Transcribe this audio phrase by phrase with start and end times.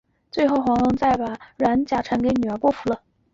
[0.31, 3.03] 最后黄蓉再把软猬甲传给女儿郭芙了。